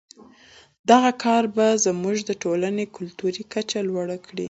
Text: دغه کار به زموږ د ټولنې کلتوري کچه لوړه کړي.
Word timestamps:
دغه 0.89 1.11
کار 1.23 1.43
به 1.55 1.67
زموږ 1.85 2.17
د 2.29 2.31
ټولنې 2.43 2.83
کلتوري 2.95 3.43
کچه 3.53 3.79
لوړه 3.89 4.17
کړي. 4.25 4.39